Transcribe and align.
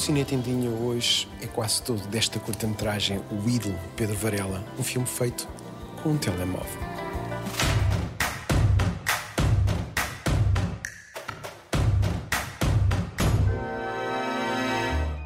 Cine 0.00 0.24
Tendinha 0.24 0.70
hoje 0.70 1.28
é 1.42 1.46
quase 1.46 1.82
todo 1.82 2.00
desta 2.08 2.40
curta-metragem 2.40 3.20
O 3.30 3.46
Ídolo, 3.46 3.78
Pedro 3.96 4.16
Varela, 4.16 4.64
um 4.78 4.82
filme 4.82 5.06
feito 5.06 5.46
com 6.02 6.12
um 6.12 6.16
telemóvel. 6.16 6.80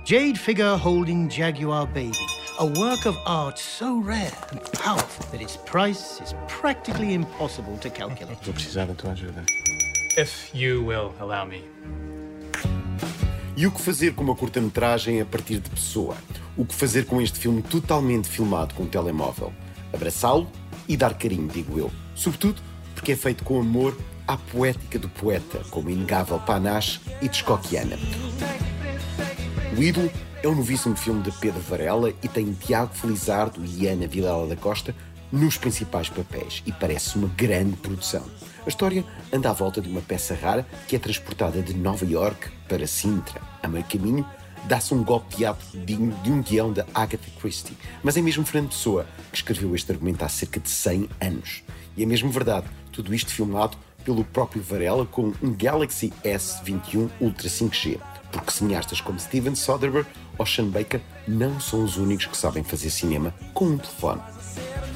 Jade 0.05 0.41
figure 0.41 0.77
holding 0.77 1.31
Jaguar 1.31 1.87
baby. 1.87 2.11
A 2.59 2.65
work 2.65 3.07
of 3.07 3.17
art 3.27 3.61
so 3.61 4.01
rare 4.01 4.33
and 4.51 4.59
powerful 4.73 5.25
that 5.31 5.41
its 5.41 5.57
price 5.59 6.21
is 6.21 6.35
practically 6.49 7.15
impossible 7.15 7.79
to 7.79 7.89
calculate. 7.91 8.39
Vou 8.43 8.53
precisar 8.53 8.87
da 8.87 8.95
tua 8.95 9.13
ajuda. 9.13 9.45
If 10.19 10.53
you 10.53 10.85
will 10.85 11.15
allow 11.21 11.45
me. 11.47 11.63
E 13.57 13.69
o 13.69 13.71
que 13.71 13.81
fazer 13.81 14.15
com 14.15 14.25
uma 14.25 14.35
curta-metragem 14.35 15.21
a 15.21 15.25
partir 15.25 15.61
de 15.61 15.71
pessoa? 15.71 16.17
O 16.57 16.65
que 16.65 16.75
fazer 16.75 17.07
com 17.07 17.23
este 17.23 17.39
filme 17.39 17.63
totalmente 17.63 18.29
filmado 18.29 18.75
com 18.75 18.83
um 18.83 18.89
telemóvel? 18.89 19.53
Abraçá-lo 19.93 20.51
e 20.89 20.97
dar 20.97 21.15
carinho, 21.15 21.47
digo 21.47 21.79
eu. 21.79 21.89
Sobretudo 22.17 22.61
porque 22.97 23.13
é 23.13 23.17
feito 23.17 23.45
com 23.45 23.61
amor 23.61 23.97
à 24.27 24.37
poética 24.37 24.99
do 24.99 25.09
poeta, 25.09 25.61
como 25.71 25.89
inegável 25.89 26.41
Panache 26.41 27.01
e 27.23 27.29
Descoquiana. 27.29 27.97
O 29.79 29.81
Ídolo 29.81 30.11
é 30.43 30.49
um 30.49 30.57
novíssimo 30.57 30.97
filme 30.97 31.23
de 31.23 31.31
Pedro 31.31 31.61
Varela 31.61 32.13
e 32.25 32.29
tem 32.29 32.53
Tiago 32.55 32.93
Felizardo 32.93 33.65
e 33.65 33.87
Ana 33.87 34.09
Vilela 34.09 34.49
da 34.49 34.57
Costa 34.57 34.93
nos 35.35 35.59
principais 35.59 36.09
papéis 36.09 36.63
e 36.65 36.71
parece 36.71 37.17
uma 37.17 37.27
grande 37.37 37.77
produção. 37.79 38.23
A 38.65 38.69
história 38.69 39.05
anda 39.33 39.51
à 39.51 39.53
volta 39.53 39.81
de 39.81 39.89
uma 39.89 40.01
peça 40.01 40.33
rara 40.35 40.65
que 40.87 40.95
é 40.95 40.99
transportada 40.99 41.61
de 41.61 41.75
Nova 41.75 42.05
York 42.05 42.49
para 42.69 42.87
Sintra. 42.87 43.41
A 43.61 43.67
meio 43.67 43.85
caminho, 43.85 44.25
dá-se 44.69 44.95
um 44.95 45.03
golpe 45.03 45.31
de 45.31 45.37
teatro 45.39 45.67
digno 45.85 46.15
de 46.23 46.31
um 46.31 46.41
guião 46.41 46.73
da 46.73 46.87
Agatha 46.95 47.29
Christie. 47.41 47.77
Mas 48.03 48.17
é 48.17 48.23
mesmo 48.23 48.47
Fernando 48.47 48.71
Pessoa 48.71 49.07
que 49.33 49.37
escreveu 49.37 49.75
este 49.75 49.91
argumento 49.91 50.25
há 50.25 50.29
cerca 50.29 50.61
de 50.61 50.71
100 50.71 51.09
anos. 51.21 51.65
E 51.97 52.05
é 52.05 52.07
mesmo 52.07 52.31
verdade, 52.31 52.69
tudo 52.93 53.13
isto 53.13 53.33
filmado 53.33 53.77
pelo 54.05 54.25
próprio 54.25 54.63
Varela 54.63 55.05
com 55.05 55.33
um 55.43 55.53
Galaxy 55.53 56.13
S21 56.25 57.11
Ultra 57.21 57.49
5G 57.49 57.99
porque 58.35 58.51
cineastas 58.51 59.01
como 59.01 59.21
Steven 59.21 59.55
Soderbergh 59.55 60.09
ou 60.37 60.45
Sean 60.45 60.67
Baker 60.67 61.01
não 61.27 61.61
são 61.61 61.85
os 61.85 61.97
únicos 61.97 62.27
que 62.27 62.37
sabem 62.37 62.65
fazer 62.65 62.91
cinema 62.91 63.33
com 63.55 63.67
um 63.67 63.79
telefone. 63.79 64.21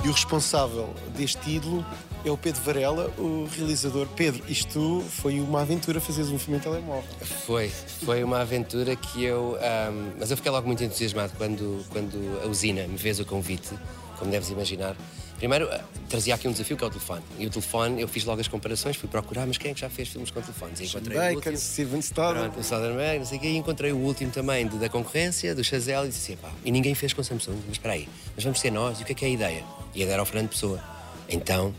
E 0.04 0.08
o 0.08 0.12
responsável 0.12 0.94
deste 1.16 1.50
ídolo 1.50 1.84
é 2.24 2.30
o 2.30 2.36
Pedro 2.36 2.62
Varela, 2.62 3.12
o 3.18 3.48
realizador. 3.56 4.06
Pedro, 4.08 4.42
isto 4.48 5.04
foi 5.08 5.40
uma 5.40 5.62
aventura 5.62 6.00
fazeres 6.00 6.30
um 6.30 6.38
filme 6.38 6.58
em 6.58 6.62
telemóvel. 6.62 7.08
Foi, 7.46 7.68
foi 8.04 8.22
uma 8.22 8.40
aventura 8.40 8.94
que 8.94 9.24
eu. 9.24 9.56
Um, 9.56 10.12
mas 10.18 10.30
eu 10.30 10.36
fiquei 10.36 10.50
logo 10.50 10.66
muito 10.66 10.82
entusiasmado 10.82 11.32
quando, 11.36 11.84
quando 11.90 12.40
a 12.44 12.46
usina 12.46 12.86
me 12.86 12.98
fez 12.98 13.18
o 13.18 13.24
convite, 13.24 13.70
como 14.18 14.30
deves 14.30 14.50
imaginar. 14.50 14.96
Primeiro, 15.38 15.66
eh, 15.66 15.80
trazia 16.08 16.34
aqui 16.34 16.48
um 16.48 16.52
desafio 16.52 16.76
que 16.76 16.82
é 16.82 16.86
o 16.86 16.90
telefone. 16.90 17.22
E 17.38 17.46
o 17.46 17.50
telefone, 17.50 18.02
eu 18.02 18.08
fiz 18.08 18.24
logo 18.24 18.40
as 18.40 18.48
comparações, 18.48 18.96
fui 18.96 19.08
procurar, 19.08 19.46
mas 19.46 19.56
quem 19.56 19.70
é 19.70 19.74
que 19.74 19.80
já 19.80 19.88
fez 19.88 20.08
filmes 20.08 20.32
com 20.32 20.40
telefones? 20.40 20.80
E 20.80 20.86
encontrei 20.86 21.16
Baker, 21.16 21.32
o 21.32 21.36
último. 21.36 21.56
Steven 21.56 22.00
o 22.00 22.64
Soderbergh, 22.64 23.18
não 23.20 23.24
sei 23.24 23.38
o 23.38 23.40
quê. 23.40 23.46
E 23.46 23.56
encontrei 23.56 23.92
o 23.92 23.98
último 23.98 24.32
também 24.32 24.66
de, 24.66 24.76
da 24.78 24.88
concorrência, 24.88 25.54
do 25.54 25.62
Chazelle, 25.62 26.06
e 26.06 26.08
disse 26.08 26.32
assim, 26.32 26.42
pá, 26.42 26.50
e 26.64 26.72
ninguém 26.72 26.92
fez 26.96 27.12
com 27.12 27.22
Samsung. 27.22 27.58
Mas 27.66 27.72
espera 27.72 27.94
aí, 27.94 28.08
mas 28.34 28.42
vamos 28.42 28.58
ser 28.58 28.72
nós, 28.72 28.98
e 28.98 29.04
o 29.04 29.06
que 29.06 29.12
é 29.12 29.14
que 29.14 29.24
é 29.24 29.28
a 29.28 29.30
ideia? 29.30 29.77
E 29.98 30.02
a 30.02 30.04
ideia 30.04 30.14
era 30.14 30.22
o 30.22 30.26
Fernando 30.26 30.50
Pessoa. 30.50 30.80
Então, 31.28 31.74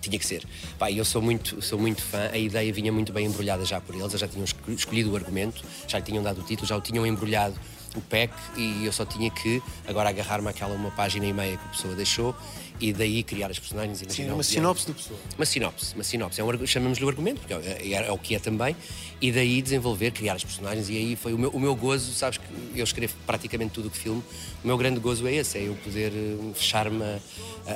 tinha 0.00 0.18
que 0.18 0.26
ser. 0.26 0.44
Pá, 0.76 0.90
eu 0.90 1.04
sou 1.04 1.22
muito, 1.22 1.62
sou 1.62 1.78
muito 1.78 2.02
fã, 2.02 2.28
a 2.32 2.36
ideia 2.36 2.72
vinha 2.72 2.90
muito 2.90 3.12
bem 3.12 3.26
embrulhada 3.26 3.64
já 3.64 3.80
por 3.80 3.94
eles, 3.94 4.08
eles 4.08 4.20
já 4.20 4.26
tinham 4.26 4.44
escolhido 4.74 5.12
o 5.12 5.16
argumento, 5.16 5.62
já 5.86 5.98
lhe 5.98 6.04
tinham 6.04 6.20
dado 6.20 6.40
o 6.40 6.44
título, 6.44 6.66
já 6.66 6.76
o 6.76 6.80
tinham 6.80 7.06
embrulhado 7.06 7.54
o 7.94 8.00
PEC 8.00 8.34
e 8.56 8.84
eu 8.84 8.92
só 8.92 9.06
tinha 9.06 9.30
que 9.30 9.62
agora 9.86 10.08
agarrar-me 10.08 10.48
àquela 10.48 10.74
uma 10.74 10.90
página 10.90 11.26
e 11.26 11.32
meia 11.32 11.56
que 11.56 11.64
a 11.64 11.68
pessoa 11.68 11.94
deixou 11.94 12.34
e 12.80 12.92
daí 12.92 13.22
criar 13.22 13.50
as 13.50 13.58
personagens. 13.58 14.02
Sim, 14.08 14.30
uma 14.30 14.42
sinopse 14.42 14.86
do 14.86 14.94
pessoa. 14.94 15.18
Uma 15.36 15.46
sinopse, 15.46 15.94
uma 15.94 16.04
sinopse. 16.04 16.40
É 16.40 16.44
um, 16.44 16.66
chamamos-lhe 16.66 17.04
o 17.04 17.08
argumento, 17.08 17.40
porque 17.40 17.54
é, 17.54 17.92
é, 17.92 18.06
é, 18.06 18.12
o 18.12 18.18
que 18.18 18.34
é 18.34 18.38
também, 18.38 18.76
e 19.20 19.30
daí 19.30 19.62
desenvolver, 19.62 20.10
criar 20.10 20.34
as 20.34 20.44
personagens, 20.44 20.88
e 20.88 20.96
aí 20.96 21.16
foi 21.16 21.32
o 21.32 21.38
meu, 21.38 21.50
o 21.50 21.60
meu 21.60 21.74
gozo, 21.76 22.12
sabes 22.12 22.38
que 22.38 22.78
eu 22.78 22.84
escrevo 22.84 23.14
praticamente 23.26 23.72
tudo 23.72 23.88
o 23.88 23.90
que 23.90 23.98
filme, 23.98 24.22
o 24.62 24.66
meu 24.66 24.76
grande 24.76 24.98
gozo 24.98 25.26
é 25.26 25.34
esse, 25.34 25.58
é 25.58 25.68
eu 25.68 25.74
poder 25.76 26.12
eh, 26.12 26.52
fechar-me 26.54 27.02
a, 27.02 27.20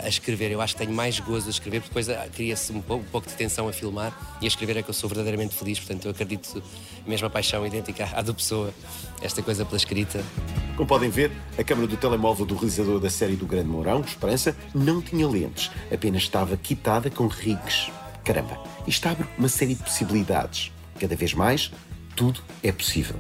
a, 0.05 0.09
escrever. 0.09 0.51
Eu 0.51 0.61
acho 0.61 0.75
que 0.75 0.81
tenho 0.81 0.93
mais 0.93 1.19
gozo 1.21 1.47
a 1.47 1.51
escrever, 1.51 1.81
porque 1.81 1.91
depois 1.91 2.09
ah, 2.09 2.29
cria-se 2.35 2.73
um 2.73 2.83
pouco, 2.83 3.05
um 3.05 3.11
pouco 3.11 3.29
de 3.29 3.35
tensão 3.35 3.69
a 3.69 3.73
filmar, 3.73 4.39
e 4.41 4.47
a 4.47 4.49
escrever 4.49 4.79
é 4.79 4.83
que 4.83 4.91
eu 4.91 4.95
sou 4.95 5.09
verdadeiramente 5.09 5.55
feliz, 5.55 5.79
portanto 5.79 6.07
eu 6.07 6.11
acredito, 6.11 6.63
mesma 7.07 7.31
paixão 7.31 7.67
idêntica 7.67 8.09
à 8.13 8.21
do 8.21 8.35
pessoa, 8.35 8.75
esta 9.23 9.43
coisa 9.43 9.65
pela 9.65 9.77
escrita. 9.77 10.23
Como 10.79 10.87
podem 10.87 11.11
ver, 11.11 11.33
a 11.59 11.65
câmara 11.65 11.89
do 11.89 11.97
telemóvel 11.97 12.47
do 12.47 12.55
realizador 12.55 13.01
da 13.01 13.11
série 13.11 13.35
do 13.35 13.45
Grande 13.45 13.69
Mourão, 13.69 14.01
Esperança, 14.01 14.57
não 14.73 15.03
tinha 15.03 15.27
lentes, 15.27 15.73
apenas 15.93 16.23
estava 16.23 16.57
quitada 16.57 17.11
com 17.11 17.27
rigs. 17.27 17.91
Caramba, 18.25 18.63
isto 18.87 19.09
abre 19.09 19.27
uma 19.37 19.49
série 19.49 19.75
de 19.75 19.83
possibilidades. 19.83 20.71
Cada 21.01 21.17
vez 21.17 21.35
mais, 21.35 21.73
tudo 22.19 22.43
é 22.65 22.73
possível. 22.73 23.15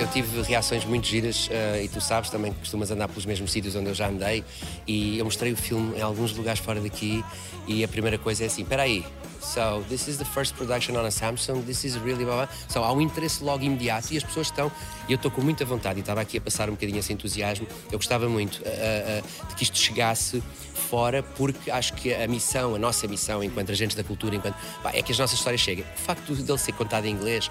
Eu 0.00 0.06
tive 0.06 0.40
reações 0.40 0.86
muito 0.86 1.06
giras 1.06 1.48
uh, 1.48 1.84
e 1.84 1.86
tu 1.86 2.00
sabes 2.00 2.30
também 2.30 2.50
que 2.50 2.60
costumas 2.60 2.90
andar 2.90 3.08
pelos 3.08 3.26
mesmos 3.26 3.52
sítios 3.52 3.76
onde 3.76 3.90
eu 3.90 3.94
já 3.94 4.08
andei 4.08 4.42
e 4.86 5.18
eu 5.18 5.24
mostrei 5.26 5.52
o 5.52 5.56
filme 5.56 5.98
em 5.98 6.00
alguns 6.00 6.34
lugares 6.34 6.58
fora 6.58 6.80
daqui 6.80 7.22
e 7.68 7.84
a 7.84 7.88
primeira 7.88 8.16
coisa 8.16 8.44
é 8.44 8.46
assim, 8.46 8.62
espera 8.62 8.84
aí, 8.84 9.04
So 9.40 9.84
this 9.88 10.08
is 10.08 10.16
the 10.16 10.24
first 10.24 10.56
production 10.56 10.96
on 10.96 11.04
a 11.04 11.10
Samsung. 11.10 11.64
This 11.66 11.84
is 11.84 11.96
really 11.98 12.24
blah, 12.24 12.46
blah. 12.46 12.48
So 12.68 12.82
há 12.82 12.92
um 12.92 13.00
interesse 13.00 13.44
logo 13.44 13.62
imediato 13.62 14.12
e 14.12 14.16
as 14.16 14.24
pessoas 14.24 14.48
estão. 14.48 14.72
E 15.08 15.12
eu 15.12 15.16
estou 15.16 15.30
com 15.30 15.40
muita 15.40 15.64
vontade 15.64 15.98
e 15.98 16.00
estava 16.00 16.20
aqui 16.20 16.38
a 16.38 16.40
passar 16.40 16.68
um 16.68 16.72
bocadinho 16.72 16.98
esse 16.98 17.12
entusiasmo. 17.12 17.66
Eu 17.92 17.98
gostava 17.98 18.28
muito 18.28 18.56
uh, 18.56 18.62
uh, 18.62 19.48
de 19.48 19.54
que 19.54 19.62
isto 19.62 19.78
chegasse 19.78 20.42
fora, 20.90 21.22
porque 21.22 21.70
acho 21.70 21.92
que 21.92 22.12
a 22.12 22.26
missão, 22.26 22.74
a 22.74 22.78
nossa 22.78 23.06
missão 23.06 23.42
enquanto 23.42 23.70
agentes 23.70 23.96
da 23.96 24.02
cultura, 24.02 24.34
enquanto 24.34 24.56
pá, 24.82 24.90
é 24.92 25.00
que 25.00 25.12
as 25.12 25.18
nossas 25.18 25.38
histórias 25.38 25.60
cheguem. 25.60 25.84
O 25.96 26.00
facto 26.00 26.34
dele 26.34 26.58
ser 26.58 26.72
contado 26.72 27.04
em 27.04 27.12
inglês, 27.12 27.48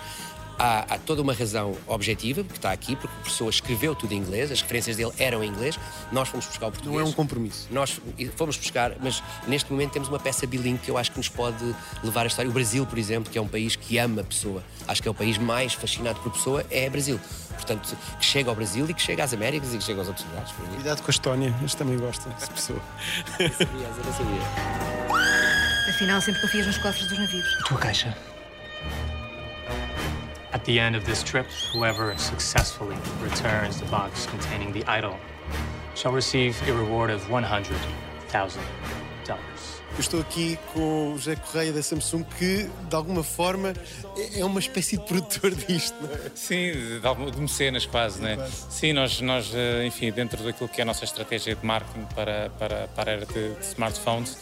há, 0.58 0.96
há, 0.96 0.98
toda 0.98 1.22
uma 1.22 1.34
razão 1.34 1.76
objetiva, 1.88 2.44
porque 2.44 2.58
está 2.58 2.72
aqui, 2.72 2.96
porque 2.96 3.16
a 3.22 3.24
pessoa 3.24 3.50
escreveu 3.50 3.96
tudo 3.96 4.14
em 4.14 4.18
inglês, 4.18 4.52
as 4.52 4.62
referências 4.62 4.98
dele 4.98 5.12
eram 5.18 5.44
em 5.44 5.50
inglês, 5.50 5.80
nós 6.12 6.30
fomos 6.30 6.46
buscar 6.46 6.68
o 6.68 6.72
português. 6.72 6.96
Não 6.96 7.06
é 7.06 7.10
um 7.10 7.12
compromisso. 7.12 7.68
Nós 7.72 8.00
fomos 8.36 8.58
buscar, 8.58 8.94
mas 9.02 9.24
neste 9.48 9.72
momento 9.72 9.92
temos 9.92 10.08
uma 10.08 10.20
peça 10.20 10.46
bilingue 10.48 10.80
que 10.80 10.92
eu 10.92 10.98
acho 10.98 11.12
que 11.12 11.18
nos 11.18 11.30
pode 11.30 11.76
levar 12.04 12.24
a 12.24 12.28
história. 12.28 12.50
O 12.50 12.54
Brasil, 12.54 12.86
por 12.86 12.98
exemplo, 12.98 13.32
que 13.32 13.38
é 13.38 13.42
um 13.42 13.48
país 13.48 13.76
que 13.76 13.98
ama 13.98 14.22
a 14.22 14.24
pessoa, 14.24 14.64
acho 14.88 15.02
que 15.02 15.08
é 15.08 15.12
o 15.12 15.16
país 15.16 15.38
mais 15.38 15.74
fascinado 15.74 16.20
por 16.20 16.32
pessoa, 16.32 16.66
é 16.70 16.90
Brasil. 16.90 17.20
Portanto, 17.54 17.96
que 18.20 18.26
chega 18.26 18.50
ao 18.50 18.56
Brasil 18.56 18.86
e 18.90 18.94
que 18.94 19.02
chega 19.02 19.24
às 19.24 19.34
Américas 19.34 19.74
e 19.74 19.78
que 19.78 19.84
chega 19.84 20.00
aos 20.00 20.08
outros 20.08 20.26
lugares. 20.28 20.52
Cuidado 20.52 21.02
com 21.02 21.08
a 21.08 21.12
Estónia, 21.12 21.56
eles 21.60 21.76
também 21.76 21.98
gostam 21.98 22.32
dessa 22.34 22.52
pessoa. 22.52 22.82
não 23.40 23.50
sabia, 23.54 23.88
não 23.88 24.14
sabia. 24.14 25.16
Afinal, 25.90 26.20
sempre 26.20 26.42
confias 26.42 26.68
nos 26.68 26.78
cofres 26.78 27.08
dos 27.08 27.18
navios. 27.18 27.58
A 27.60 27.68
tua 27.68 27.78
caixa. 27.78 28.35
At 30.56 30.64
the 30.64 30.80
end 30.80 30.96
of 30.96 31.06
this 31.06 31.22
trip, 31.22 31.48
whoever 31.74 32.18
successfully 32.18 32.96
returns 33.22 33.78
the 33.78 33.86
box 33.88 34.26
containing 34.26 34.72
the 34.72 34.86
idol 34.90 35.18
shall 35.96 36.14
receive 36.14 36.56
a 36.70 36.72
reward 36.72 37.10
of 37.12 37.22
$100,000. 37.28 38.62
Eu 39.28 40.00
estou 40.00 40.22
aqui 40.22 40.58
com 40.74 41.14
o 41.14 41.18
José 41.18 41.36
Correia 41.36 41.74
da 41.74 41.84
Samsung, 41.84 42.24
que 42.38 42.70
de 42.90 42.96
alguma 42.96 43.22
forma 43.22 43.74
é 44.34 44.46
uma 44.46 44.62
espécie 44.62 44.98
de 44.98 45.06
produtor 45.06 45.52
disto, 45.52 45.96
não 46.02 46.10
é? 46.14 46.32
Sim, 46.36 46.72
de, 46.72 47.32
de 47.32 47.42
mecenas 47.42 47.86
quase, 47.86 48.22
não 48.22 48.30
é? 48.30 48.50
Sim, 48.70 48.94
nós, 48.94 49.20
nós, 49.20 49.52
eh, 49.54 49.86
enfim, 49.86 50.10
dentro 50.12 50.42
daquilo 50.42 50.70
que 50.70 50.80
é 50.80 50.84
a 50.84 50.86
nossa 50.86 51.04
estratégia 51.04 51.56
de 51.56 51.66
marketing 51.66 52.06
para, 52.14 52.50
para, 52.60 52.88
para 52.90 53.12
a 53.12 53.14
era 53.14 53.26
de, 53.26 53.56
de 53.56 53.66
smartphones, 53.66 54.38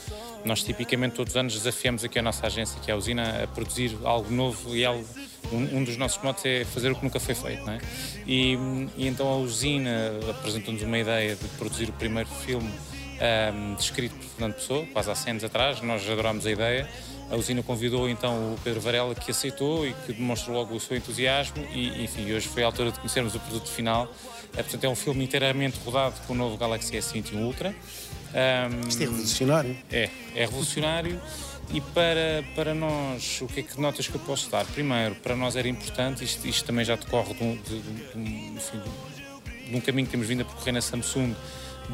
nós 0.46 0.64
tipicamente 0.64 1.16
todos 1.16 1.34
os 1.34 1.38
anos 1.38 1.54
desafiamos 1.54 2.04
aqui 2.04 2.20
a 2.20 2.22
nossa 2.22 2.46
agência, 2.48 2.80
que 2.82 2.92
é 2.92 2.94
a 2.94 2.98
Usina, 2.98 3.44
a 3.44 3.48
produzir 3.48 3.98
algo 4.04 4.32
novo 4.32 4.76
e 4.76 4.86
algo 4.86 5.06
um, 5.52 5.78
um, 5.78 5.84
dos 5.84 5.98
nossos 5.98 6.22
motos 6.24 6.46
é 6.46 6.66
fazer 6.66 6.92
o 6.92 6.96
que 6.96 7.04
nunca 7.04 7.20
foi 7.20 7.36
feito, 7.36 7.64
não 7.66 7.74
é? 7.74 7.80
E, 8.26 8.58
e 8.98 9.08
então 9.08 9.28
a 9.28 9.36
usina 9.38 10.12
apresentou-nos 10.30 10.82
uma 10.82 10.98
ideia 10.98 11.36
de 11.36 11.48
produzir 11.58 11.90
o 11.90 11.94
primeiro 11.94 12.30
filme 12.30 12.72
um, 13.54 13.76
descrito 13.76 14.16
por 14.16 14.26
Fernando 14.26 14.54
Pessoa, 14.56 14.86
quase 14.92 15.12
há 15.12 15.16
100 15.16 15.32
anos 15.32 15.44
atrás, 15.44 15.82
nós 15.82 16.10
adorámos 16.10 16.46
a 16.46 16.52
ideia. 16.52 16.90
A 17.34 17.36
usina 17.36 17.64
convidou 17.64 18.08
então 18.08 18.54
o 18.54 18.60
Pedro 18.64 18.80
Varela, 18.80 19.16
que 19.16 19.32
aceitou 19.32 19.88
e 19.88 19.94
que 20.06 20.14
demonstrou 20.14 20.56
logo 20.56 20.76
o 20.76 20.80
seu 20.80 20.96
entusiasmo, 20.96 21.66
e 21.74 22.04
enfim, 22.04 22.32
hoje 22.32 22.48
foi 22.48 22.62
a 22.62 22.68
altura 22.68 22.92
de 22.92 23.00
conhecermos 23.00 23.34
o 23.34 23.40
produto 23.40 23.70
final. 23.70 24.08
É, 24.56 24.62
portanto, 24.62 24.84
é 24.84 24.90
um 24.90 24.96
filme 24.96 25.24
inteiramente 25.24 25.80
rodado 25.84 26.14
com 26.28 26.34
o 26.34 26.36
novo 26.36 26.56
Galaxy 26.58 26.96
S21 26.96 27.44
Ultra. 27.44 27.70
Um, 27.74 28.88
Isto 28.88 29.02
é 29.02 29.06
revolucionário. 29.06 29.78
É, 29.92 30.10
é 30.36 30.42
revolucionário. 30.42 31.20
E 31.74 31.82
para, 31.82 32.46
para 32.54 32.76
nós, 32.76 33.42
o 33.42 33.48
que 33.48 33.62
é 33.62 33.64
que 33.64 33.82
notas 33.82 34.08
que 34.08 34.14
eu 34.14 34.22
posso 34.22 34.52
dar? 34.52 34.64
Primeiro, 34.66 35.16
para 35.16 35.36
nós 35.36 35.56
era 35.56 35.68
importante, 35.68 36.24
isto, 36.24 36.48
isto 36.48 36.66
também 36.66 36.86
já 36.86 36.96
decorre 36.96 37.34
de 37.34 37.44
um, 37.44 37.56
de, 37.56 37.80
de, 37.80 38.20
enfim, 38.56 38.80
de 39.70 39.76
um 39.76 39.82
caminho 39.82 40.06
que 40.06 40.12
temos 40.12 40.28
vindo 40.28 40.42
a 40.42 40.46
percorrer 40.46 40.74
na 40.74 40.82
Samsung, 40.82 41.34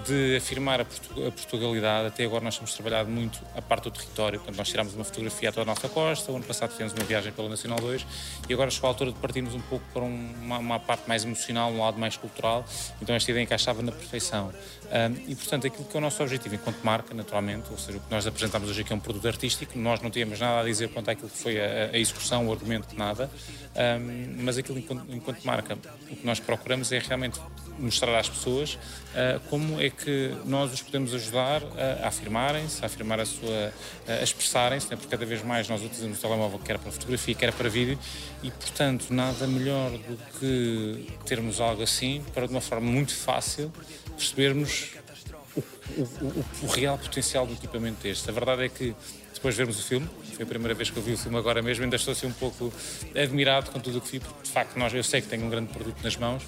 de 0.05 0.37
afirmar 0.37 0.81
a, 0.81 0.85
Portugalidade. 0.85 2.07
Até 2.07 2.25
agora 2.25 2.43
nós 2.43 2.55
temos 2.55 2.73
trabalhado 2.73 3.09
muito 3.09 3.39
a 3.55 3.61
parte 3.61 3.85
do 3.85 3.91
território. 3.91 4.39
Portanto, 4.39 4.57
nós 4.57 4.69
tirámos 4.69 4.93
uma 4.93 5.03
fotografia 5.03 5.49
à 5.49 5.51
toda 5.51 5.63
a 5.63 5.73
nossa 5.73 5.89
costa, 5.89 6.31
o 6.31 6.35
ano 6.35 6.45
passado 6.45 6.71
fizemos 6.71 6.93
uma 6.93 7.03
viagem 7.03 7.31
pela 7.31 7.49
Nacional 7.49 7.79
2 7.79 8.05
e 8.47 8.53
agora 8.53 8.69
chegou 8.69 8.87
a 8.87 8.91
altura 8.91 9.11
de 9.11 9.19
partirmos 9.19 9.53
um 9.53 9.61
pouco 9.61 9.85
para 9.93 10.03
uma, 10.03 10.57
uma 10.57 10.79
parte 10.79 11.07
mais 11.07 11.23
emocional, 11.23 11.71
um 11.71 11.79
lado 11.79 11.97
mais 11.97 12.15
cultural. 12.17 12.65
Então 13.01 13.15
esta 13.15 13.29
ideia 13.31 13.43
encaixava 13.43 13.81
na 13.81 13.91
perfeição. 13.91 14.51
Um, 14.89 15.31
e, 15.31 15.35
portanto, 15.35 15.67
aquilo 15.67 15.85
que 15.85 15.95
é 15.95 15.99
o 15.99 16.01
nosso 16.01 16.21
objetivo 16.23 16.55
enquanto 16.55 16.81
marca, 16.83 17.13
naturalmente, 17.13 17.67
ou 17.69 17.77
seja, 17.77 17.99
o 17.99 18.01
que 18.01 18.09
nós 18.09 18.25
apresentamos 18.25 18.69
hoje 18.69 18.81
aqui 18.81 18.91
é 18.91 18.95
um 18.95 18.99
produto 18.99 19.27
artístico, 19.27 19.77
nós 19.77 20.01
não 20.01 20.09
tínhamos 20.09 20.39
nada 20.39 20.61
a 20.61 20.63
dizer 20.63 20.89
quanto 20.89 21.11
àquilo 21.11 21.29
que 21.29 21.37
foi 21.37 21.59
a, 21.59 21.91
a 21.93 21.97
execução, 21.97 22.47
o 22.47 22.51
argumento, 22.51 22.95
nada, 22.97 23.29
um, 23.75 24.43
mas 24.43 24.57
aquilo 24.57 24.79
enquanto, 24.79 25.05
enquanto 25.13 25.43
marca, 25.43 25.77
o 26.09 26.15
que 26.15 26.25
nós 26.25 26.39
procuramos 26.39 26.91
é 26.91 26.97
realmente 26.97 27.39
mostrar 27.77 28.17
às 28.17 28.27
pessoas 28.27 28.73
uh, 28.73 29.39
como 29.49 29.78
é 29.79 29.89
que 29.89 30.35
nós 30.45 30.73
os 30.73 30.81
podemos 30.81 31.13
ajudar 31.13 31.61
a, 31.63 32.05
a 32.05 32.07
afirmarem-se, 32.09 32.83
a 32.83 32.85
afirmar 32.85 33.19
a 33.19 33.25
sua, 33.25 33.73
a 34.07 34.23
expressarem-se, 34.23 34.89
né? 34.89 34.95
porque 34.95 35.09
cada 35.09 35.25
vez 35.25 35.43
mais 35.43 35.67
nós 35.69 35.81
utilizamos 35.81 36.17
o 36.17 36.21
telemóvel 36.21 36.59
quer 36.59 36.77
para 36.77 36.91
fotografia, 36.91 37.33
quer 37.33 37.53
para 37.53 37.69
vídeo, 37.69 37.97
e 38.43 38.51
portanto 38.51 39.11
nada 39.11 39.47
melhor 39.47 39.91
do 39.91 40.17
que 40.39 41.07
termos 41.25 41.61
algo 41.61 41.81
assim 41.81 42.23
para 42.33 42.45
de 42.45 42.53
uma 42.53 42.61
forma 42.61 42.89
muito 42.89 43.13
fácil 43.13 43.71
percebermos 44.17 44.91
o, 45.55 45.61
o, 46.01 46.03
o, 46.03 46.45
o 46.63 46.67
real 46.67 46.97
potencial 46.97 47.47
do 47.47 47.53
equipamento 47.53 48.03
deste. 48.03 48.29
A 48.29 48.33
verdade 48.33 48.65
é 48.65 48.69
que 48.69 48.93
depois 49.39 49.55
de 49.55 49.59
vermos 49.59 49.79
o 49.79 49.83
filme, 49.83 50.09
foi 50.33 50.43
a 50.43 50.47
primeira 50.47 50.73
vez 50.73 50.89
que 50.89 50.97
eu 50.97 51.03
vi 51.03 51.13
o 51.13 51.17
filme 51.17 51.37
agora 51.37 51.61
mesmo, 51.61 51.83
ainda 51.85 51.95
estou 51.95 52.11
assim 52.11 52.27
um 52.27 52.33
pouco 52.33 52.73
admirado 53.15 53.71
com 53.71 53.79
tudo 53.79 53.99
o 53.99 54.01
que 54.01 54.11
vi, 54.11 54.19
porque 54.19 54.43
de 54.43 54.49
facto 54.49 54.77
nós, 54.77 54.93
eu 54.93 55.03
sei 55.03 55.21
que 55.21 55.27
tenho 55.27 55.45
um 55.45 55.49
grande 55.49 55.71
produto 55.71 56.03
nas 56.03 56.17
mãos, 56.17 56.43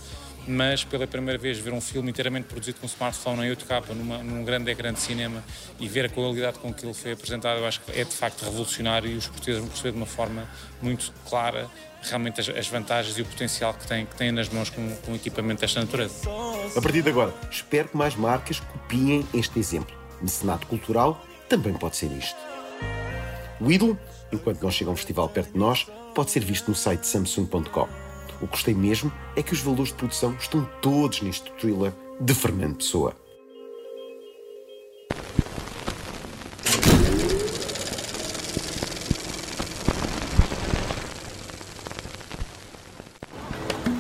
mas 0.48 0.84
pela 0.84 1.06
primeira 1.08 1.38
vez 1.38 1.58
ver 1.60 1.74
um 1.74 1.82
filme 1.82 2.10
inteiramente 2.10 2.46
produzido 2.46 2.80
com 2.80 2.88
smartphone 2.88 3.46
em 3.46 3.56
8K 3.56 3.94
numa, 3.94 4.18
num 4.20 4.44
grande 4.44 4.72
ecrã 4.72 4.94
de 4.94 5.00
cinema 5.00 5.44
e 5.80 5.88
ver 5.88 6.06
a 6.06 6.10
qualidade 6.10 6.60
com 6.60 6.74
que 6.74 6.86
ele 6.86 6.94
foi 6.94 7.12
apresentado, 7.12 7.60
eu 7.60 7.68
acho 7.68 7.82
que 7.82 7.92
é 7.92 8.04
de 8.04 8.14
facto 8.14 8.44
revolucionário 8.44 9.10
e 9.10 9.16
os 9.16 9.28
portugueses 9.28 9.60
vão 9.60 9.70
perceber 9.70 9.92
de 9.92 9.98
uma 9.98 10.06
forma 10.06 10.48
muito 10.82 11.14
clara 11.28 11.70
realmente 12.02 12.42
as, 12.42 12.50
as 12.50 12.68
vantagens 12.68 13.18
e 13.18 13.22
o 13.22 13.26
potencial 13.26 13.74
que 13.74 13.88
têm, 13.88 14.06
que 14.06 14.16
têm 14.16 14.32
nas 14.32 14.50
mãos 14.50 14.70
com, 14.70 14.96
com 14.98 15.16
equipamento 15.16 15.62
desta 15.62 15.80
natureza. 15.80 16.28
A 16.76 16.82
partir 16.82 17.02
de 17.02 17.10
agora, 17.10 17.34
espero 17.50 17.90
que 17.90 17.98
mais 17.98 18.16
marcas 18.16 18.60
copiem 18.60 19.26
este 19.34 19.60
exemplo. 19.60 19.96
Mecenato 20.22 20.68
cultural 20.68 21.24
também 21.48 21.74
pode 21.74 21.98
ser 21.98 22.12
isto. 22.12 22.38
O 23.60 23.72
ídolo, 23.72 23.98
enquanto 24.32 24.62
não 24.62 24.72
chega 24.72 24.90
a 24.90 24.94
um 24.94 24.96
festival 24.96 25.30
perto 25.30 25.54
de 25.54 25.60
nós, 25.60 25.88
pode 26.16 26.32
ser 26.32 26.44
visto 26.44 26.70
no 26.70 26.76
site 26.76 27.06
samsung.com. 27.06 28.11
O 28.42 28.48
que 28.48 28.54
gostei 28.54 28.74
mesmo 28.74 29.14
é 29.36 29.44
que 29.44 29.54
os 29.54 29.62
valores 29.62 29.90
de 29.90 29.94
produção 29.94 30.36
estão 30.40 30.68
todos 30.82 31.22
neste 31.22 31.52
thriller 31.54 31.94
de 32.20 32.34
Fernando 32.34 32.78
Pessoa. 32.78 33.16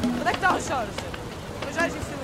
Onde 0.04 0.28
é 0.28 0.32
que 0.32 0.36
está 0.38 0.56
o 0.56 0.60
Jorge? 0.60 0.92
O 1.70 1.74
Jorge 1.74 1.98
e 1.98 2.21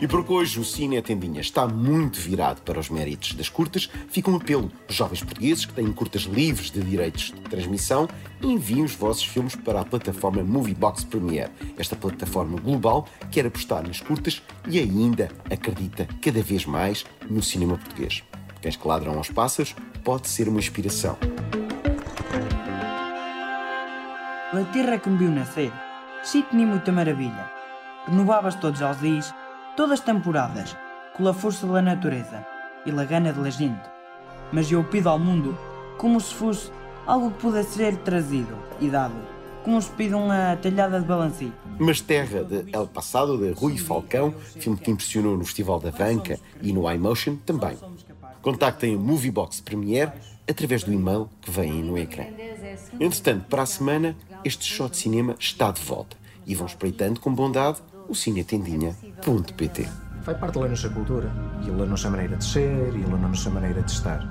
e 0.00 0.08
porque 0.08 0.32
hoje 0.32 0.58
o 0.58 0.64
Cine 0.64 0.96
a 0.96 1.02
Tendinha 1.02 1.40
está 1.40 1.66
muito 1.66 2.18
virado 2.18 2.62
para 2.62 2.80
os 2.80 2.88
méritos 2.88 3.34
das 3.34 3.48
curtas, 3.48 3.90
fica 4.08 4.30
um 4.30 4.36
apelo 4.36 4.70
aos 4.88 4.96
jovens 4.96 5.22
portugueses 5.22 5.66
que 5.66 5.74
têm 5.74 5.92
curtas 5.92 6.22
livres 6.22 6.70
de 6.70 6.80
direitos 6.80 7.24
de 7.24 7.40
transmissão 7.42 8.08
enviem 8.42 8.82
os 8.82 8.94
vossos 8.94 9.24
filmes 9.24 9.54
para 9.54 9.80
a 9.80 9.84
plataforma 9.84 10.42
Moviebox 10.42 11.04
Premiere, 11.04 11.50
esta 11.76 11.94
plataforma 11.94 12.58
global 12.58 13.06
que 13.20 13.28
quer 13.28 13.46
apostar 13.46 13.86
nas 13.86 14.00
curtas 14.00 14.42
e 14.66 14.78
ainda 14.78 15.28
acredita 15.50 16.08
cada 16.20 16.42
vez 16.42 16.64
mais 16.64 17.04
no 17.28 17.42
cinema 17.42 17.76
português. 17.76 18.22
Cães 18.62 18.76
que 18.76 18.88
ladram 18.88 19.16
aos 19.16 19.30
pássaros 19.30 19.74
pode 20.02 20.28
ser 20.28 20.48
uma 20.48 20.58
inspiração. 20.58 21.16
A 24.52 24.64
terra 24.72 24.98
que 24.98 25.08
me 25.08 25.16
viu 25.16 25.30
nascer, 25.30 25.72
sinto-me 26.22 26.66
muita 26.66 26.90
maravilha. 26.90 27.50
Renovavas 28.06 28.54
todos 28.56 28.80
os 28.80 29.00
dias 29.00 29.34
todas 29.80 30.00
temporadas, 30.00 30.76
com 31.16 31.26
a 31.26 31.32
força 31.32 31.66
da 31.66 31.80
natureza 31.80 32.46
e 32.84 32.90
a 32.90 33.04
gana 33.06 33.32
da 33.32 33.48
gente. 33.48 33.80
Mas 34.52 34.70
eu 34.70 34.84
pido 34.84 35.08
ao 35.08 35.18
mundo 35.18 35.56
como 35.96 36.20
se 36.20 36.34
fosse 36.34 36.70
algo 37.06 37.30
que 37.30 37.40
pudesse 37.40 37.78
ser 37.78 37.96
trazido 37.96 38.54
e 38.78 38.90
dado, 38.90 39.14
como 39.64 39.80
se 39.80 39.90
pide 39.92 40.12
uma 40.12 40.54
telhada 40.60 41.00
de 41.00 41.06
balancim. 41.06 41.50
Mas 41.78 42.02
Terra 42.02 42.44
de 42.44 42.70
El 42.70 42.88
Passado, 42.88 43.38
de 43.38 43.58
Rui 43.58 43.78
Falcão, 43.78 44.34
filme 44.58 44.78
que 44.78 44.90
impressionou 44.90 45.34
no 45.34 45.46
Festival 45.46 45.80
da 45.80 45.90
Vanca 45.90 46.38
e 46.60 46.74
no 46.74 46.92
iMotion 46.92 47.36
também. 47.46 47.78
Contactem 48.42 48.96
a 48.96 48.98
Moviebox 48.98 49.62
Premiere 49.62 50.12
através 50.46 50.84
do 50.84 50.92
e-mail 50.92 51.30
que 51.40 51.50
vem 51.50 51.70
aí 51.70 51.82
no 51.82 51.96
ecrã. 51.96 52.26
Entretanto, 53.00 53.46
para 53.48 53.62
a 53.62 53.66
semana, 53.66 54.14
este 54.44 54.66
shot 54.66 54.90
de 54.90 54.98
cinema 54.98 55.36
está 55.40 55.70
de 55.70 55.80
volta 55.80 56.18
e 56.46 56.54
vão 56.54 56.66
espreitando 56.66 57.18
com 57.18 57.34
bondade 57.34 57.80
o 58.10 58.14
Faz 60.22 60.36
parte 60.38 60.58
da 60.58 60.68
nossa 60.68 60.88
cultura, 60.88 61.30
e 61.62 61.70
a 61.70 61.86
nossa 61.86 62.10
maneira 62.10 62.36
de 62.36 62.44
ser, 62.44 62.94
e 62.94 63.04
a 63.04 63.16
nossa 63.16 63.50
maneira 63.50 63.82
de 63.82 63.90
estar. 63.90 64.24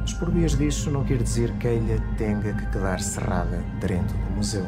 Mas 0.00 0.12
por 0.14 0.30
vias 0.30 0.56
disso 0.56 0.90
não 0.90 1.04
quer 1.04 1.22
dizer 1.22 1.52
que 1.54 1.66
a 1.66 1.72
ilha 1.72 2.00
tenha 2.16 2.40
que 2.40 2.66
quedar 2.66 3.00
cerrada 3.00 3.62
dentro 3.80 4.16
do 4.16 4.36
museu. 4.36 4.66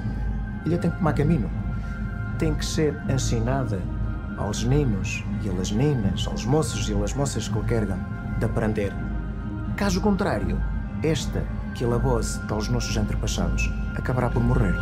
A 0.65 0.69
ilha 0.69 0.79
tem 0.79 0.91
que 0.91 0.97
tomar 0.99 1.13
caminho. 1.13 1.51
Tem 2.39 2.55
que 2.55 2.65
ser 2.65 2.97
ensinada 3.09 3.81
aos 4.37 4.65
ninos 4.65 5.25
e 5.43 5.61
às 5.61 5.71
ninas, 5.71 6.27
aos 6.27 6.45
moços 6.45 6.89
e 6.89 6.95
às 6.95 7.15
moças 7.15 7.49
que 7.49 7.59
o 7.59 7.65
querem, 7.65 7.97
de 8.39 8.45
aprender. 8.45 8.93
Caso 9.77 10.01
contrário, 10.01 10.61
esta 11.03 11.45
que 11.75 11.85
a 11.85 11.99
voz 11.99 12.39
dos 12.49 12.69
nossos 12.69 12.97
antepassados 12.97 13.71
acabará 13.97 14.29
por 14.29 14.43
morrer. 14.43 14.75